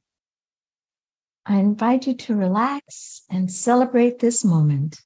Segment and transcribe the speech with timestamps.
[1.47, 5.01] I invite you to relax and celebrate this moment.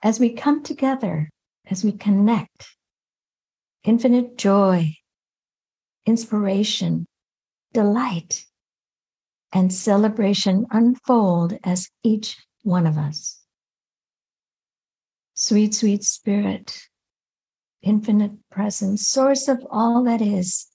[0.00, 1.28] As we come together,
[1.68, 2.68] as we connect,
[3.82, 4.94] infinite joy,
[6.06, 7.04] inspiration,
[7.72, 8.46] delight,
[9.52, 13.40] and celebration unfold as each one of us.
[15.34, 16.88] Sweet, sweet spirit,
[17.82, 20.66] infinite presence, source of all that is,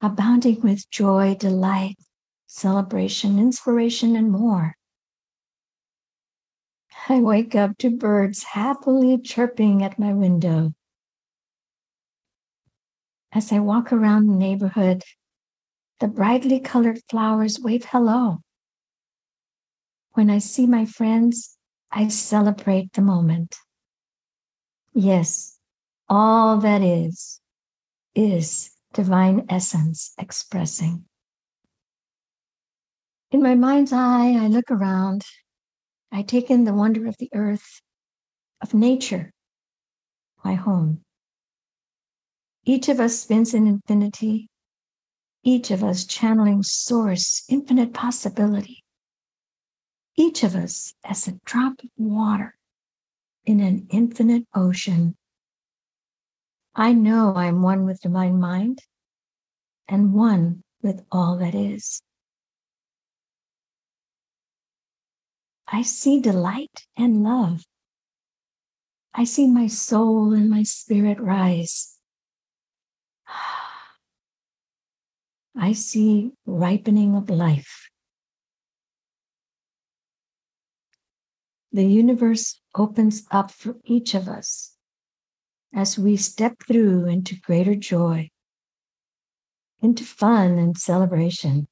[0.00, 1.96] abounding with joy, delight,
[2.46, 4.74] celebration, inspiration, and more.
[7.08, 10.72] I wake up to birds happily chirping at my window.
[13.32, 15.02] As I walk around the neighborhood,
[16.02, 18.38] the brightly colored flowers wave hello.
[20.14, 21.56] When I see my friends,
[21.92, 23.54] I celebrate the moment.
[24.92, 25.60] Yes,
[26.08, 27.40] all that is,
[28.16, 31.04] is divine essence expressing.
[33.30, 35.22] In my mind's eye, I look around.
[36.10, 37.80] I take in the wonder of the earth,
[38.60, 39.30] of nature,
[40.44, 41.02] my home.
[42.64, 44.48] Each of us spins in infinity,
[45.44, 48.84] each of us channeling source, infinite possibility.
[50.16, 52.56] Each of us as a drop of water
[53.44, 55.16] in an infinite ocean.
[56.74, 58.80] I know I'm one with divine mind
[59.88, 62.02] and one with all that is.
[65.66, 67.64] I see delight and love.
[69.14, 71.98] I see my soul and my spirit rise.
[75.56, 77.88] I see ripening of life.
[81.72, 84.76] The universe opens up for each of us
[85.74, 88.30] as we step through into greater joy,
[89.80, 91.66] into fun and celebration.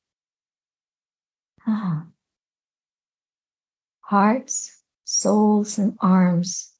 [1.66, 2.06] Ah.
[4.00, 6.72] Hearts, souls, and arms,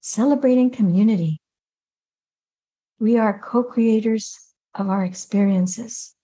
[0.00, 1.40] celebrating community.
[2.98, 4.36] We are co creators
[4.76, 6.14] of our experiences.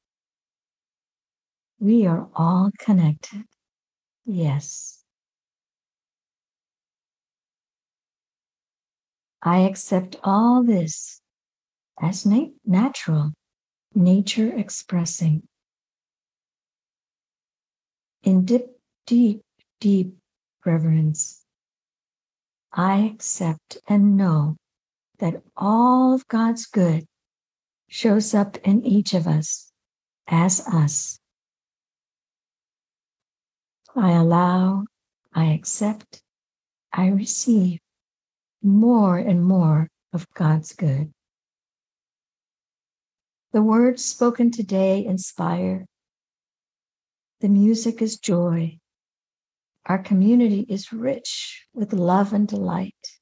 [1.81, 3.45] We are all connected.
[4.25, 5.03] Yes.
[9.43, 11.21] I accept all this
[12.01, 13.33] as na- natural,
[13.95, 15.43] nature expressing.
[18.23, 18.67] In deep,
[19.07, 19.43] deep,
[19.81, 20.15] deep
[20.65, 21.43] reverence,
[22.73, 24.57] I accept and know
[25.19, 27.05] that all of God's good
[27.93, 29.71] shows up in each of us
[30.27, 31.21] as us.
[33.95, 34.85] I allow,
[35.35, 36.23] I accept,
[36.91, 37.81] I receive
[38.63, 41.13] more and more of God's good.
[43.53, 45.85] The words spoken today inspire.
[47.41, 48.79] The music is joy.
[49.85, 53.19] Our community is rich with love and delight.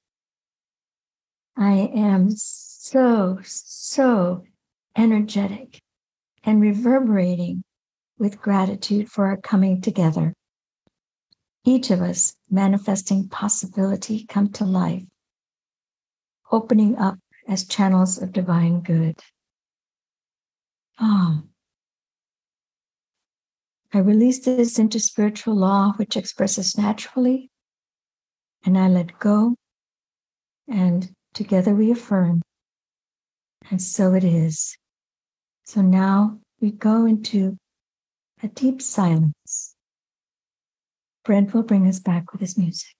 [1.56, 4.44] I am so, so
[5.00, 5.80] energetic,
[6.44, 7.62] and reverberating
[8.18, 10.34] with gratitude for our coming together.
[11.64, 15.04] Each of us manifesting possibility come to life,
[16.52, 17.18] opening up
[17.48, 19.18] as channels of divine good.
[20.98, 21.42] Ah.
[23.92, 27.50] I release this into spiritual law, which expresses naturally,
[28.64, 29.56] and I let go,
[30.68, 32.42] and together we affirm,
[33.70, 34.76] and so it is.
[35.70, 37.56] So now we go into
[38.42, 39.76] a deep silence.
[41.24, 42.90] Brent will bring us back with his music.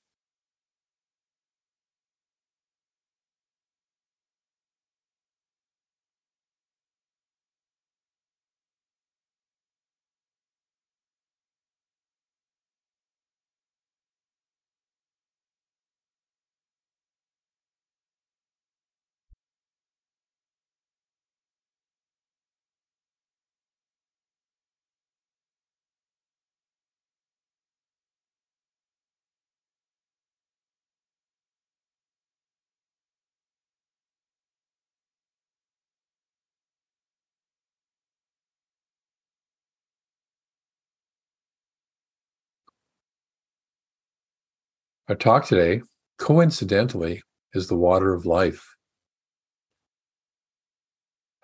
[45.11, 45.83] Our talk today,
[46.21, 48.77] coincidentally, is the water of life.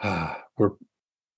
[0.00, 0.74] Ah, we're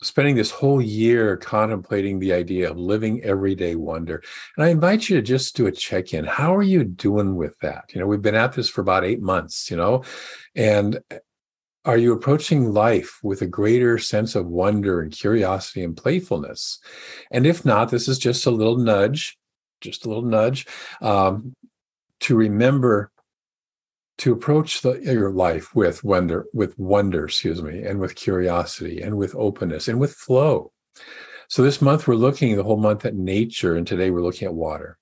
[0.03, 4.23] spending this whole year contemplating the idea of living everyday wonder.
[4.59, 6.27] And I invite you to just do a check in.
[6.27, 7.85] How are you doing with that?
[7.95, 10.05] You know, we've been at this for about eight months, you know,
[10.55, 11.01] and
[11.87, 16.79] are you approaching life with a greater sense of wonder and curiosity and playfulness?
[17.31, 19.39] And if not, this is just a little nudge,
[19.81, 20.67] just a little nudge
[21.01, 21.55] um,
[22.20, 23.11] to remember
[24.19, 29.17] to approach the, your life with wonder, with wonder, excuse me, and with curiosity and
[29.17, 30.73] with openness and with flow.
[31.49, 34.55] So this month we're looking the whole month at nature, and today we're looking at
[34.55, 34.99] water.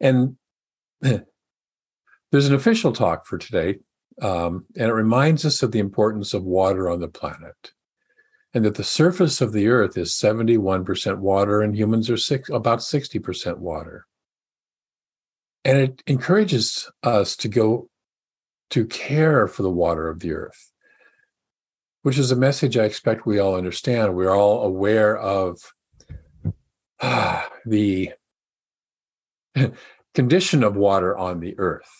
[0.00, 0.36] And
[1.00, 1.26] there's
[2.46, 3.80] an official talk for today,
[4.22, 7.72] um, and it reminds us of the importance of water on the planet,
[8.54, 12.78] and that the surface of the Earth is 71% water, and humans are six, about
[12.78, 14.06] 60% water.
[15.64, 17.88] And it encourages us to go
[18.70, 20.72] to care for the water of the earth,
[22.02, 24.14] which is a message I expect we all understand.
[24.14, 25.58] We're all aware of
[27.02, 28.12] ah, the
[30.14, 31.90] condition of water on the earth.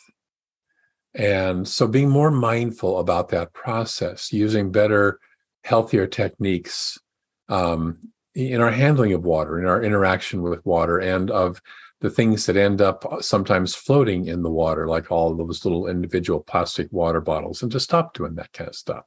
[1.14, 5.18] And so being more mindful about that process, using better,
[5.64, 6.98] healthier techniques
[7.48, 11.60] um, in our handling of water, in our interaction with water, and of
[12.00, 15.86] the things that end up uh, sometimes floating in the water, like all those little
[15.86, 19.04] individual plastic water bottles, and to stop doing that kind of stuff.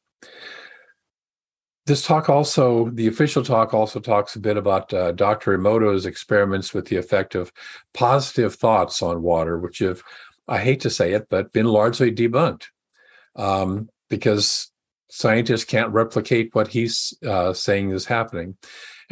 [1.86, 5.58] This talk also, the official talk also talks a bit about uh, Dr.
[5.58, 7.52] Emoto's experiments with the effect of
[7.94, 10.02] positive thoughts on water, which have,
[10.48, 12.68] I hate to say it, but been largely debunked
[13.36, 14.72] um, because
[15.10, 18.56] scientists can't replicate what he's uh, saying is happening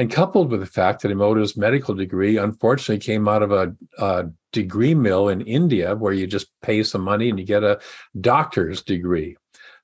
[0.01, 4.25] and coupled with the fact that Emoto's medical degree unfortunately came out of a, a,
[4.51, 7.79] degree mill in India where you just pay some money and you get a
[8.19, 9.37] doctor's degree.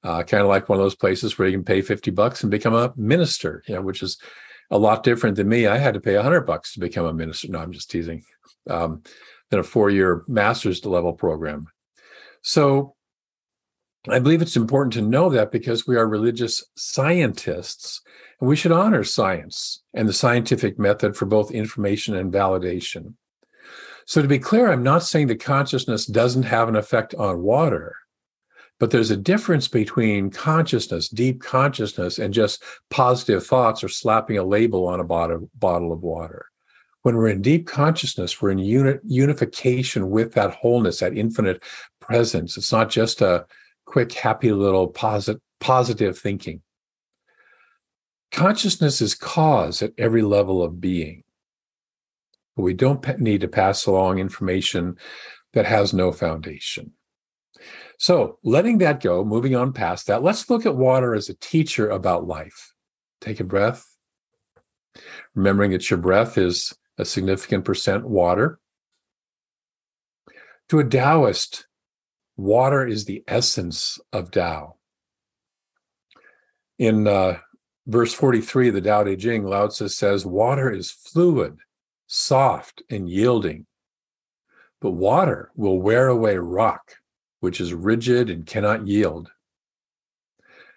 [0.04, 2.50] Uh, kind of like one of those places where you can pay 50 bucks and
[2.50, 4.18] become a minister, you know, which is
[4.72, 5.68] a lot different than me.
[5.68, 7.48] I had to pay 100 bucks to become a minister.
[7.50, 8.24] No, I'm just teasing.
[8.68, 9.04] Um,
[9.52, 11.68] than a four-year master's level program.
[12.42, 12.96] So
[14.10, 18.02] I believe it's important to know that because we are religious scientists
[18.40, 23.14] and we should honor science and the scientific method for both information and validation.
[24.06, 27.96] So, to be clear, I'm not saying that consciousness doesn't have an effect on water,
[28.80, 34.44] but there's a difference between consciousness, deep consciousness, and just positive thoughts or slapping a
[34.44, 36.46] label on a bottle, bottle of water.
[37.02, 41.64] When we're in deep consciousness, we're in unit, unification with that wholeness, that infinite
[42.00, 42.56] presence.
[42.56, 43.46] It's not just a
[43.88, 46.62] quick, happy little posit- positive thinking.
[48.32, 51.24] Consciousness is cause at every level of being.
[52.56, 54.98] But we don't need to pass along information
[55.54, 56.92] that has no foundation.
[57.98, 61.90] So, letting that go, moving on past that, let's look at water as a teacher
[61.90, 62.74] about life.
[63.22, 63.98] Take a breath,
[65.34, 68.60] remembering that your breath is a significant percent water.
[70.70, 71.66] To a Taoist,
[72.38, 74.76] water is the essence of Tao.
[76.78, 77.40] In uh,
[77.88, 81.58] verse 43 of the Tao Te Ching, Lao Tzu says, Water is fluid,
[82.06, 83.66] soft, and yielding.
[84.80, 86.98] But water will wear away rock,
[87.40, 89.32] which is rigid and cannot yield.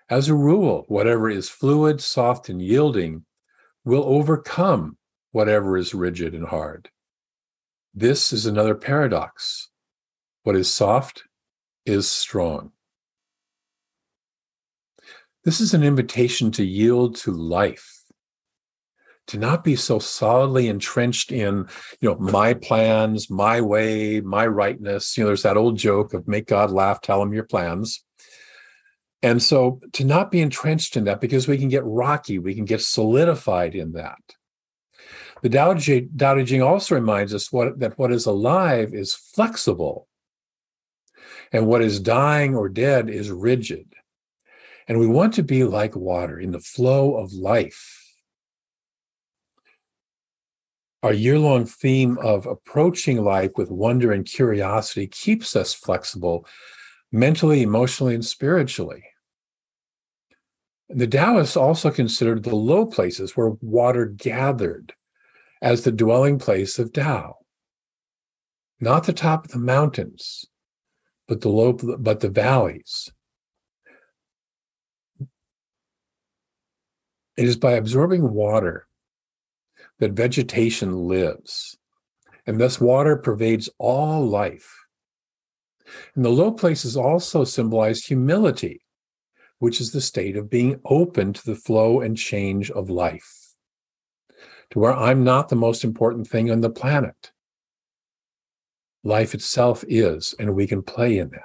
[0.08, 3.26] As a rule, whatever is fluid, soft, and yielding
[3.84, 4.96] will overcome
[5.32, 6.88] whatever is rigid and hard.
[7.94, 9.68] This is another paradox.
[10.42, 11.24] What is soft
[11.86, 12.72] is strong.
[15.44, 18.04] This is an invitation to yield to life,
[19.28, 21.66] to not be so solidly entrenched in,
[22.00, 25.16] you know, my plans, my way, my rightness.
[25.16, 28.04] You know, there's that old joke of make God laugh, tell him your plans.
[29.22, 32.64] And so to not be entrenched in that because we can get rocky, we can
[32.64, 34.18] get solidified in that.
[35.42, 40.06] The Tao Te Ching also reminds us what, that what is alive is flexible,
[41.52, 43.94] and what is dying or dead is rigid.
[44.86, 47.96] And we want to be like water in the flow of life.
[51.02, 56.46] Our year long theme of approaching life with wonder and curiosity keeps us flexible
[57.12, 59.04] mentally, emotionally, and spiritually.
[60.88, 64.92] The Taoists also considered the low places where water gathered
[65.62, 67.36] as the dwelling place of Tao,
[68.80, 70.46] not the top of the mountains,
[71.30, 73.12] but the low, but the valleys,
[77.36, 78.88] It is by absorbing water
[80.00, 81.78] that vegetation lives.
[82.46, 84.74] and thus water pervades all life.
[86.16, 88.82] And the low places also symbolize humility,
[89.60, 93.54] which is the state of being open to the flow and change of life,
[94.70, 97.30] to where I'm not the most important thing on the planet.
[99.02, 101.42] Life itself is, and we can play in that.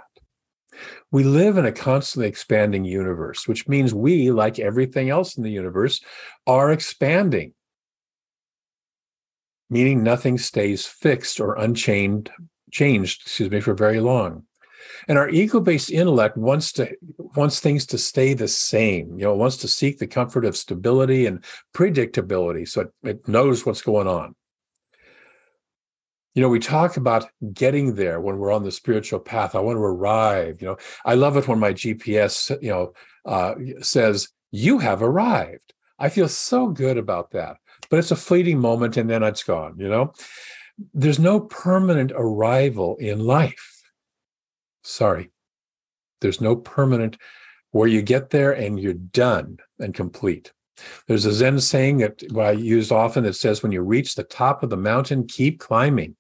[1.12, 5.52] We live in a constantly expanding universe, which means we, like everything else in the
[5.52, 6.02] universe,
[6.46, 7.54] are expanding,
[9.70, 12.30] meaning nothing stays fixed or unchanged,
[12.72, 14.44] changed, excuse me, for very long.
[15.08, 16.94] And our ego-based intellect wants to
[17.36, 19.18] wants things to stay the same.
[19.18, 21.44] You know, wants to seek the comfort of stability and
[21.74, 24.36] predictability, so it, it knows what's going on
[26.36, 29.78] you know we talk about getting there when we're on the spiritual path i want
[29.78, 30.78] to arrive you know?
[31.04, 32.94] I love it when my gps you know
[33.26, 35.74] uh, says you have arrived.
[35.98, 37.58] I feel so good about that
[37.90, 40.14] but it's a fleeting moment and then it's gone you know?
[40.94, 43.82] There's no permanent arrival in life.
[44.84, 45.32] Sorry.
[46.22, 47.18] There's no permanent
[47.72, 50.52] where you get there and you're done and complete.
[51.08, 54.64] There's a zen saying that i use often that says when you reach the top
[54.64, 56.16] of the mountain keep climbing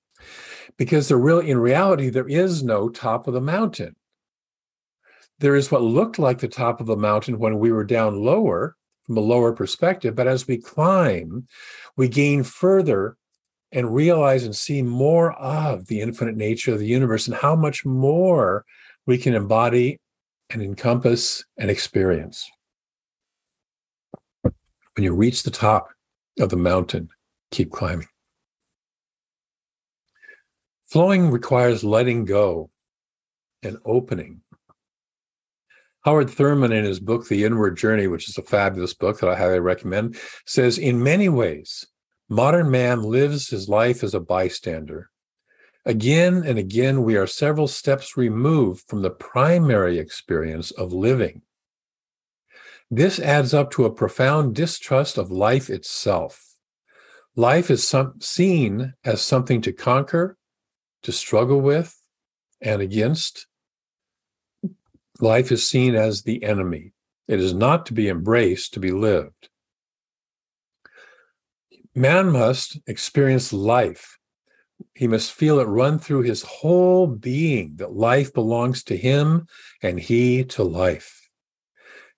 [0.77, 3.95] because there really in reality there is no top of the mountain.
[5.39, 8.75] There is what looked like the top of the mountain when we were down lower
[9.03, 11.47] from a lower perspective but as we climb
[11.95, 13.17] we gain further
[13.71, 17.85] and realize and see more of the infinite nature of the universe and how much
[17.85, 18.65] more
[19.05, 19.99] we can embody
[20.49, 22.49] and encompass and experience.
[24.41, 25.89] When you reach the top
[26.39, 27.09] of the mountain
[27.51, 28.07] keep climbing
[30.87, 32.69] Flowing requires letting go
[33.63, 34.41] and opening.
[36.01, 39.35] Howard Thurman, in his book, The Inward Journey, which is a fabulous book that I
[39.35, 41.87] highly recommend, says In many ways,
[42.29, 45.09] modern man lives his life as a bystander.
[45.83, 51.41] Again and again, we are several steps removed from the primary experience of living.
[52.91, 56.43] This adds up to a profound distrust of life itself.
[57.35, 60.37] Life is some, seen as something to conquer
[61.05, 61.95] to struggle with
[62.61, 63.45] and against.
[65.19, 66.93] Life is seen as the enemy.
[67.27, 69.49] It is not to be embraced, to be lived.
[71.93, 74.17] Man must experience life.
[74.95, 79.45] He must feel it run through his whole being that life belongs to him
[79.83, 81.29] and he to life.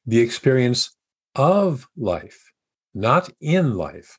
[0.05, 0.95] The experience
[1.35, 2.53] of life,
[2.93, 4.17] not in life,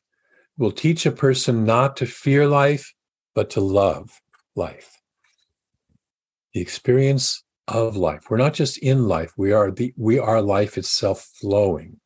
[0.57, 2.93] will teach a person not to fear life,
[3.33, 4.21] but to love
[4.59, 5.01] life.
[6.53, 8.25] The experience of life.
[8.29, 11.99] We're not just in life, we are the we are life itself flowing.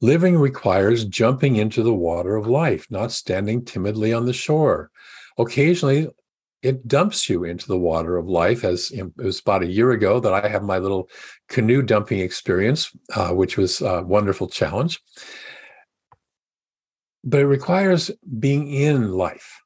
[0.00, 4.90] Living requires jumping into the water of life, not standing timidly on the shore.
[5.38, 6.08] Occasionally,
[6.62, 8.64] it dumps you into the water of life.
[8.64, 11.08] As it was about a year ago that I had my little
[11.48, 15.00] canoe dumping experience, uh, which was a wonderful challenge.
[17.24, 19.62] But it requires being in life.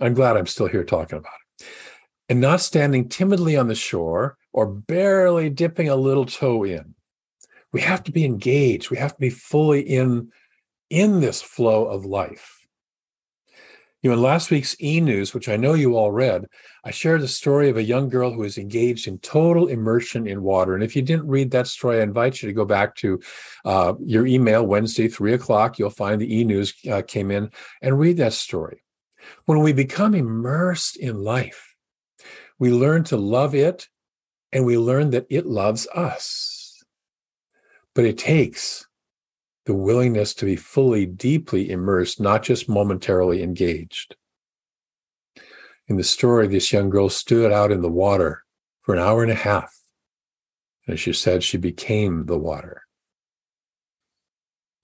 [0.00, 1.66] I'm glad I'm still here talking about it.
[2.28, 6.94] And not standing timidly on the shore or barely dipping a little toe in.
[7.72, 8.90] We have to be engaged.
[8.90, 10.30] We have to be fully in,
[10.88, 12.56] in this flow of life.
[14.02, 16.46] You know, in last week's e news, which I know you all read,
[16.84, 20.42] I shared the story of a young girl who was engaged in total immersion in
[20.42, 20.74] water.
[20.74, 23.20] And if you didn't read that story, I invite you to go back to
[23.66, 25.78] uh, your email Wednesday, three o'clock.
[25.78, 27.50] You'll find the e news uh, came in
[27.82, 28.82] and read that story.
[29.44, 31.76] When we become immersed in life,
[32.58, 33.88] we learn to love it
[34.52, 36.82] and we learn that it loves us.
[37.94, 38.86] But it takes
[39.66, 44.16] the willingness to be fully, deeply immersed, not just momentarily engaged.
[45.86, 48.44] In the story, this young girl stood out in the water
[48.80, 49.76] for an hour and a half.
[50.86, 52.82] And she said she became the water.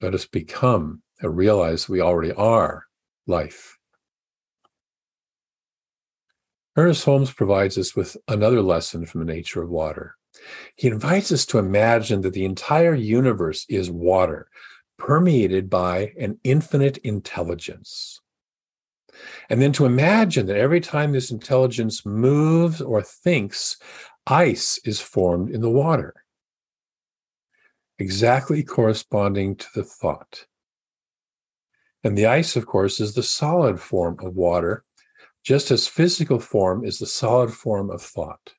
[0.01, 2.87] Let us become and realize we already are
[3.27, 3.79] life.
[6.77, 10.17] Ernest Holmes provides us with another lesson from the nature of water.
[10.75, 14.49] He invites us to imagine that the entire universe is water,
[14.99, 18.21] permeated by an infinite intelligence.
[19.49, 23.79] And then to imagine that every time this intelligence moves or thinks,
[24.27, 26.13] ice is formed in the water,
[27.99, 30.45] exactly corresponding to the thought.
[32.05, 34.85] And the ice, of course, is the solid form of water
[35.47, 38.55] just as physical form is the solid form of thought.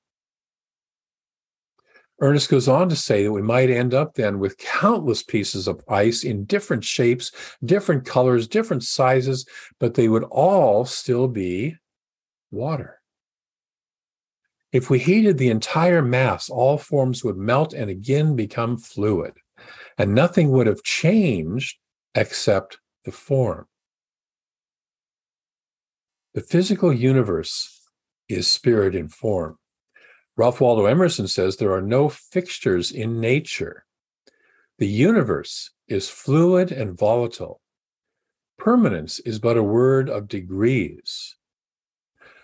[2.22, 5.84] Ernest goes on to say that we might end up then with countless pieces of
[5.90, 7.32] ice in different shapes,
[7.64, 9.46] different colors, different sizes,
[9.80, 11.76] but they would all still be
[12.52, 13.02] water.
[14.72, 19.34] If we heated the entire mass, all forms would melt and again become fluid,
[19.98, 21.78] and nothing would have changed
[22.16, 23.68] except the form.
[26.38, 27.82] The physical universe
[28.30, 29.58] is spirit in form.
[30.36, 33.86] Ralph Waldo Emerson says there are no fixtures in nature.
[34.78, 37.60] The universe is fluid and volatile.
[38.60, 41.36] Permanence is but a word of degrees.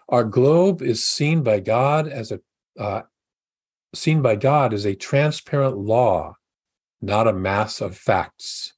[0.09, 2.39] Our globe is seen by God as a
[2.79, 3.03] uh,
[3.93, 6.37] seen by God as a transparent law,
[6.99, 8.73] not a mass of facts.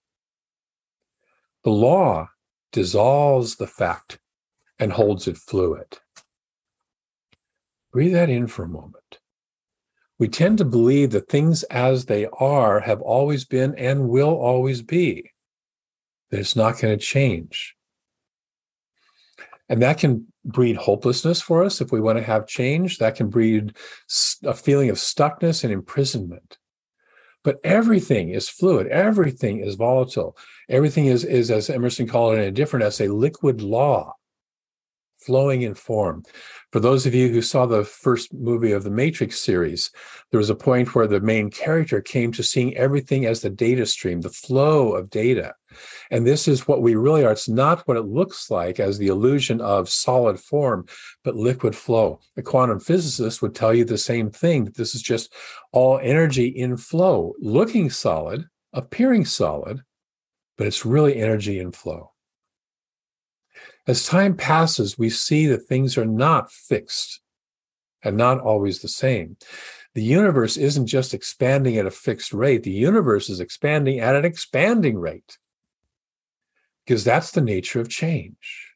[1.63, 2.31] The law
[2.73, 4.19] dissolves the fact
[4.79, 5.99] and holds it fluid.
[7.91, 9.19] Breathe that in for a moment.
[10.17, 14.81] We tend to believe that things as they are have always been and will always
[14.81, 15.31] be,
[16.29, 17.75] that it's not going to change.
[19.67, 22.97] And that can breed hopelessness for us if we want to have change.
[22.99, 23.75] That can breed
[24.43, 26.57] a feeling of stuckness and imprisonment.
[27.43, 30.37] But everything is fluid, everything is volatile.
[30.67, 34.14] Everything is, is as Emerson called it in a different essay, liquid law
[35.25, 36.23] flowing in form.
[36.71, 39.91] For those of you who saw the first movie of the Matrix series,
[40.31, 43.85] there was a point where the main character came to seeing everything as the data
[43.85, 45.53] stream, the flow of data.
[46.11, 47.31] And this is what we really are.
[47.31, 50.85] It's not what it looks like as the illusion of solid form,
[51.23, 52.19] but liquid flow.
[52.37, 55.33] A quantum physicist would tell you the same thing this is just
[55.71, 59.81] all energy in flow, looking solid, appearing solid,
[60.57, 62.11] but it's really energy in flow.
[63.87, 67.21] As time passes, we see that things are not fixed
[68.01, 69.37] and not always the same.
[69.93, 74.25] The universe isn't just expanding at a fixed rate, the universe is expanding at an
[74.25, 75.37] expanding rate
[76.85, 78.73] because that's the nature of change.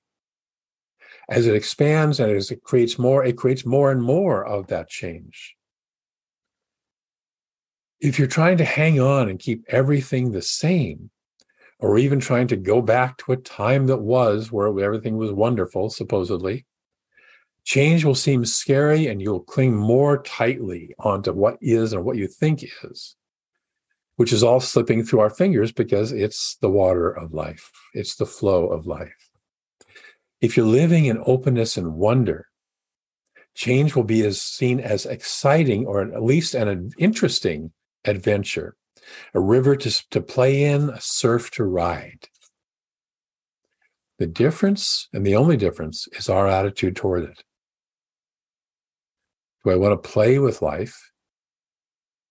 [1.30, 4.90] As it expands and as it creates more, it creates more and more of that
[4.90, 5.56] change.
[8.00, 11.12] If you're trying to hang on and keep everything the same,
[11.80, 15.90] or even trying to go back to a time that was where everything was wonderful,
[15.90, 16.66] supposedly,
[17.64, 22.28] change will seem scary and you'll cling more tightly onto what is or what you
[22.28, 23.16] think is,
[24.18, 28.26] which is all slipping through our fingers because it's the water of life, it's the
[28.26, 29.30] flow of life.
[30.42, 32.48] If you're living in openness and wonder,
[33.56, 37.72] change will be as seen as exciting or at least an interesting
[38.06, 38.76] adventure
[39.34, 42.28] a river to, to play in, a surf to ride.
[44.18, 47.44] The difference, and the only difference, is our attitude toward it.
[49.64, 51.12] Do I want to play with life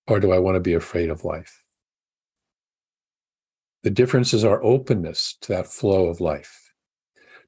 [0.06, 1.62] or do I want to be afraid of life?
[3.82, 6.72] The difference is our openness to that flow of life.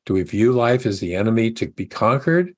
[0.06, 2.54] Do we view life as the enemy to be conquered?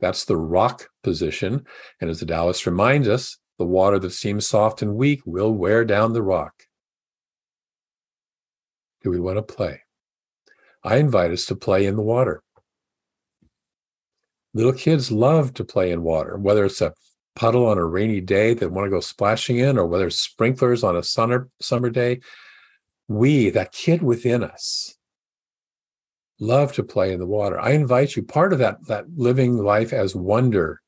[0.00, 1.64] That's the rock position.
[2.00, 5.84] And as the Taoist reminds us, the water that seems soft and weak will wear
[5.84, 6.64] down the rock.
[9.02, 9.82] Do we want to play?
[10.82, 12.42] I invite us to play in the water.
[14.52, 16.94] Little kids love to play in water, whether it's a
[17.34, 20.84] puddle on a rainy day that want to go splashing in, or whether it's sprinklers
[20.84, 22.20] on a summer, summer day.
[23.08, 24.96] We, that kid within us,
[26.38, 27.58] love to play in the water.
[27.58, 30.80] I invite you, part of that, that living life as wonder,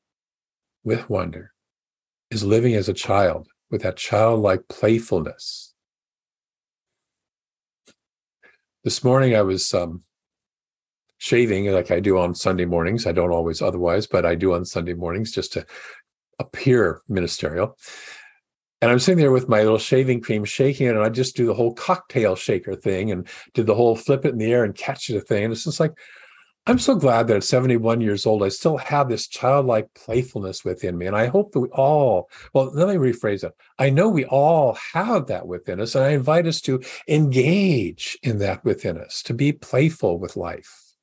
[0.83, 1.51] with wonder,
[2.31, 5.73] is living as a child with that childlike playfulness.
[8.83, 10.03] This morning I was um,
[11.17, 13.05] shaving like I do on Sunday mornings.
[13.05, 15.65] I don't always otherwise, but I do on Sunday mornings just to
[16.39, 17.77] appear ministerial.
[18.81, 21.47] And I'm sitting there with my little shaving cream, shaking it, and I just do
[21.47, 24.75] the whole cocktail shaker thing and did the whole flip it in the air and
[24.75, 25.45] catch it thing.
[25.45, 25.93] And it's just like,
[26.69, 30.97] I'm so glad that at 71 years old, I still have this childlike playfulness within
[30.97, 31.05] me.
[31.05, 33.53] And I hope that we all, well, let me rephrase it.
[33.79, 35.95] I know we all have that within us.
[35.95, 40.93] And I invite us to engage in that within us, to be playful with life.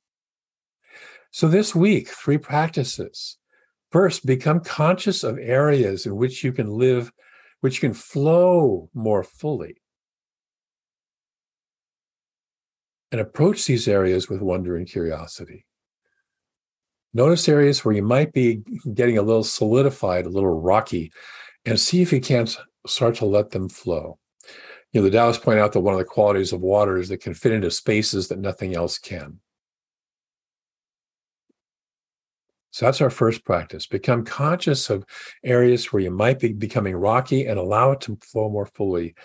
[1.31, 3.37] So this week, three practices.
[3.91, 7.11] First, become conscious of areas in which you can live,
[7.61, 9.77] which can flow more fully.
[13.15, 15.65] And approach these areas with wonder and curiosity.
[17.13, 18.61] Notice areas where you might be
[18.93, 21.13] getting a little solidified, a little rocky,
[21.63, 24.19] and see if you can't start to let them flow.
[24.91, 27.15] You know, the Taoists point out that one of the qualities of water is that
[27.15, 29.39] it can fit into spaces that nothing else can.
[32.71, 33.87] So that's our first practice.
[33.87, 35.05] Become conscious of
[35.41, 39.15] areas where you might be becoming rocky and allow it to flow more fully.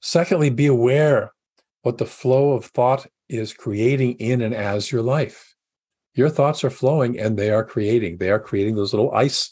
[0.00, 1.32] Secondly, be aware
[1.82, 5.54] what the flow of thought is creating in and as your life.
[6.14, 8.18] Your thoughts are flowing and they are creating.
[8.18, 9.50] They are creating those little ice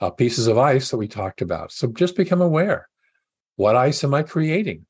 [0.00, 1.70] uh, pieces of ice that we talked about.
[1.70, 2.88] So just become aware.
[3.56, 4.86] What ice am I creating?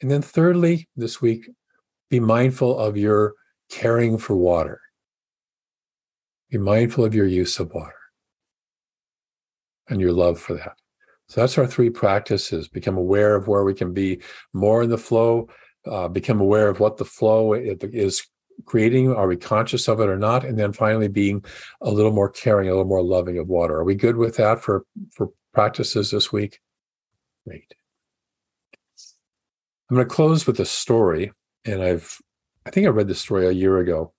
[0.00, 1.48] And then, thirdly, this week,
[2.08, 3.34] be mindful of your
[3.70, 4.80] caring for water.
[6.50, 7.94] Be mindful of your use of water
[9.88, 10.76] and your love for that.
[11.30, 12.66] So that's our three practices.
[12.66, 14.20] Become aware of where we can be
[14.52, 15.48] more in the flow,
[15.86, 18.26] uh, become aware of what the flow is
[18.64, 19.14] creating.
[19.14, 20.44] Are we conscious of it or not?
[20.44, 21.44] And then finally being
[21.82, 23.76] a little more caring, a little more loving of water.
[23.76, 26.58] Are we good with that for, for practices this week?
[27.46, 27.76] Great.
[29.88, 31.30] I'm going to close with a story.
[31.64, 32.18] And I've,
[32.66, 34.14] I think I read this story a year ago.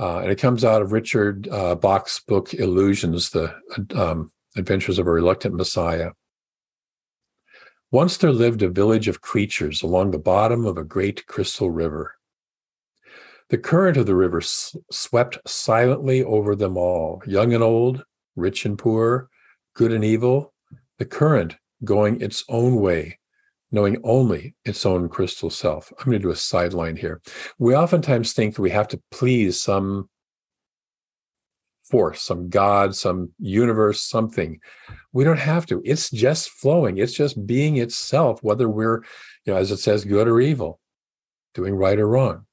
[0.00, 3.54] Uh, and it comes out of Richard uh, Bach's book, Illusions, the
[3.94, 6.10] um, Adventures of a Reluctant Messiah.
[7.90, 12.16] Once there lived a village of creatures along the bottom of a great crystal river.
[13.50, 18.04] The current of the river s- swept silently over them all, young and old,
[18.36, 19.30] rich and poor,
[19.74, 20.52] good and evil,
[20.98, 23.18] the current going its own way,
[23.70, 25.92] knowing only its own crystal self.
[25.98, 27.22] I'm going to do a sideline here.
[27.58, 30.10] We oftentimes think that we have to please some
[31.90, 34.60] force, some God, some universe, something.
[35.12, 35.82] We don't have to.
[35.84, 36.98] It's just flowing.
[36.98, 39.02] It's just being itself, whether we're,
[39.44, 40.80] you know, as it says, good or evil,
[41.54, 42.46] doing right or wrong.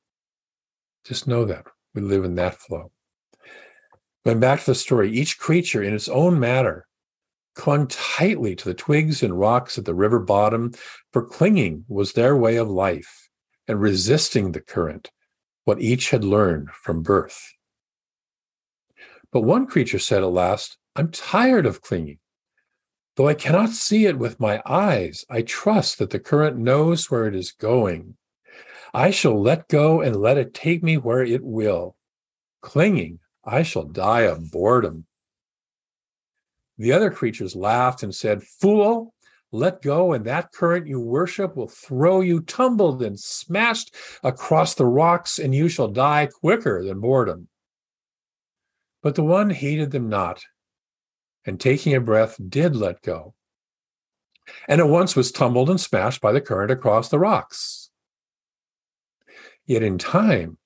[1.06, 2.92] Just know that we live in that flow.
[4.26, 6.88] Going back to the story, each creature in its own manner
[7.56, 10.74] clung tightly to the twigs and rocks at the river bottom,
[11.12, 13.30] for clinging was their way of life,
[13.68, 15.10] and resisting the current,
[15.64, 17.55] what each had learned from birth.
[19.36, 22.20] But one creature said at last, I'm tired of clinging.
[23.18, 27.28] Though I cannot see it with my eyes, I trust that the current knows where
[27.28, 28.16] it is going.
[28.94, 31.98] I shall let go and let it take me where it will.
[32.62, 35.06] Clinging, I shall die of boredom.
[36.78, 39.14] The other creatures laughed and said, Fool,
[39.52, 43.94] let go, and that current you worship will throw you tumbled and smashed
[44.24, 47.50] across the rocks, and you shall die quicker than boredom.
[49.06, 50.44] But the one heeded them not,
[51.46, 53.36] and taking a breath, did let go,
[54.68, 57.92] and at once was tumbled and smashed by the current across the rocks.
[59.68, 60.58] Yet in time,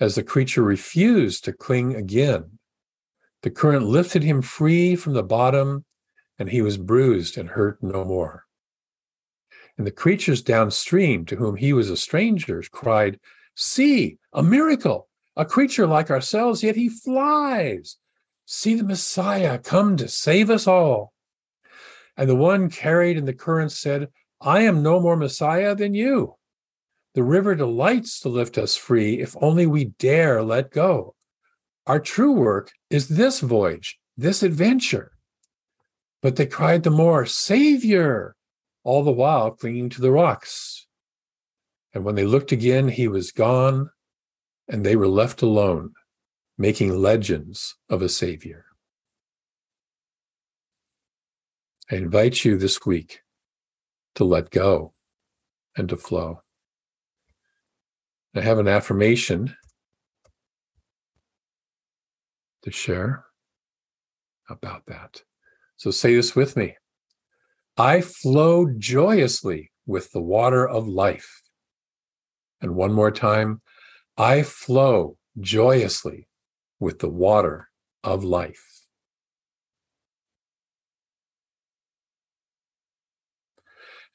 [0.00, 2.58] as the creature refused to cling again,
[3.42, 5.84] the current lifted him free from the bottom,
[6.36, 8.46] and he was bruised and hurt no more.
[9.76, 13.20] And the creatures downstream, to whom he was a stranger, cried,
[13.54, 15.07] See, a miracle!
[15.38, 17.96] A creature like ourselves, yet he flies.
[18.44, 21.12] See the Messiah come to save us all.
[22.16, 24.08] And the one carried in the current said,
[24.40, 26.34] I am no more Messiah than you.
[27.14, 31.14] The river delights to lift us free if only we dare let go.
[31.86, 35.12] Our true work is this voyage, this adventure.
[36.20, 38.34] But they cried the more, Savior,
[38.82, 40.86] all the while clinging to the rocks.
[41.94, 43.90] And when they looked again, he was gone,
[44.68, 45.92] and they were left alone,
[46.56, 48.66] making legends of a Savior.
[51.90, 53.20] I invite you this week
[54.16, 54.92] to let go
[55.76, 56.42] and to flow.
[58.34, 59.56] I have an affirmation
[62.62, 63.24] to share
[64.50, 65.22] about that.
[65.76, 66.76] So say this with me
[67.76, 71.42] I flow joyously with the water of life.
[72.60, 73.62] And one more time,
[74.20, 76.26] I flow joyously
[76.80, 77.68] with the water
[78.02, 78.82] of life.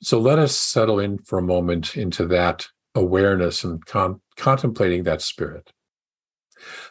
[0.02, 5.22] So let us settle in for a moment into that awareness and con- contemplating that
[5.22, 5.72] spirit.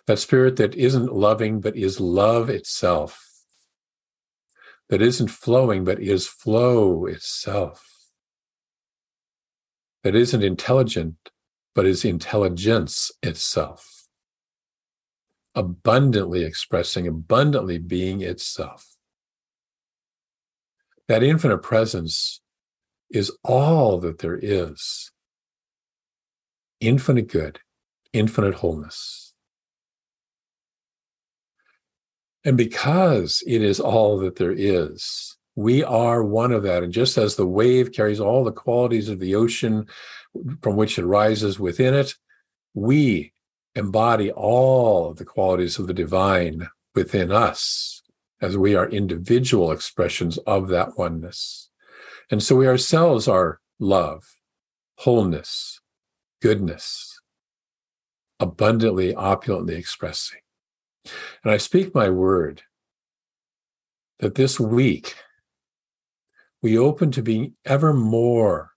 [0.07, 3.29] That spirit that isn't loving, but is love itself.
[4.89, 7.87] That isn't flowing, but is flow itself.
[10.03, 11.17] That isn't intelligent,
[11.75, 14.07] but is intelligence itself,
[15.55, 18.87] abundantly expressing, abundantly being itself.
[21.09, 22.41] That infinite presence
[23.11, 25.11] is all that there is
[26.81, 27.61] infinite good,
[28.13, 29.33] infinite wholeness.
[32.45, 36.83] And because it is all that there is, we are one of that.
[36.83, 39.87] And just as the wave carries all the qualities of the ocean
[40.61, 42.15] from which it rises within it,
[42.75, 43.33] we
[43.75, 48.03] embody all of the qualities of the divine within us
[48.41, 51.71] as we are individual expressions of that oneness.
[52.31, 54.25] And so we ourselves are love,
[54.97, 55.81] wholeness,
[56.41, 57.21] goodness,
[58.41, 60.41] abundantly, opulently expressing.
[61.45, 62.63] And I speak my word
[64.19, 65.15] that this week
[66.63, 68.72] we open to be ever more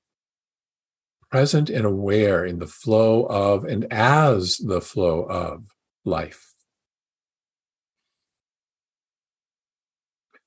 [1.35, 5.65] present and aware in the flow of and as the flow of
[6.05, 6.53] life.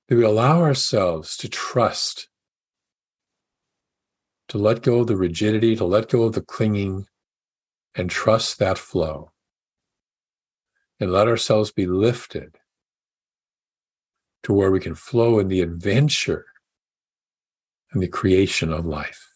[0.09, 2.31] That we allow ourselves to trust,
[4.49, 7.05] to let go of the rigidity, to let go of the clinging,
[7.95, 9.33] and trust that flow.
[10.99, 12.57] And let ourselves be lifted
[14.45, 16.47] to where we can flow in the adventure
[17.93, 19.28] and the creation of life.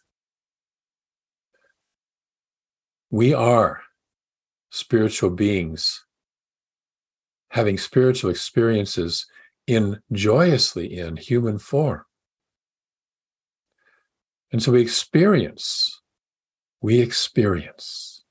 [3.12, 3.82] We are
[4.70, 6.06] spiritual beings
[7.50, 9.26] having spiritual experiences
[9.66, 12.04] in joyously in human form.
[14.50, 16.00] And so we experience,
[16.80, 18.24] we experience,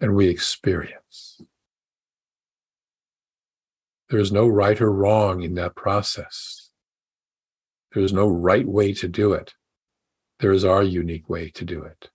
[0.00, 1.40] and we experience.
[4.10, 6.70] There is no right or wrong in that process.
[7.94, 9.54] There is no right way to do it.
[10.38, 12.10] There is our unique way to do it.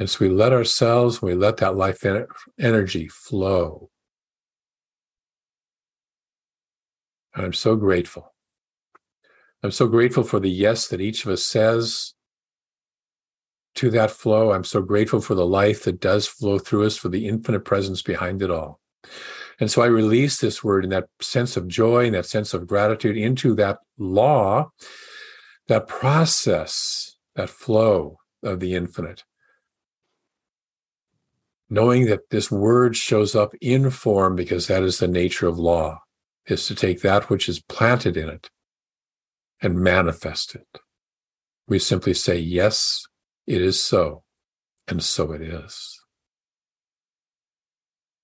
[0.00, 2.02] And so we let ourselves, we let that life
[2.58, 3.90] energy flow.
[7.34, 8.32] And I'm so grateful.
[9.62, 12.14] I'm so grateful for the yes that each of us says
[13.74, 14.52] to that flow.
[14.52, 18.00] I'm so grateful for the life that does flow through us, for the infinite presence
[18.00, 18.80] behind it all.
[19.60, 22.66] And so I release this word in that sense of joy and that sense of
[22.66, 24.70] gratitude into that law,
[25.68, 29.24] that process, that flow of the infinite
[31.70, 36.00] knowing that this word shows up in form because that is the nature of law,
[36.46, 38.50] is to take that which is planted in it
[39.62, 40.66] and manifest it.
[41.68, 43.06] We simply say, Yes,
[43.46, 44.24] it is so,
[44.88, 45.99] and so it is.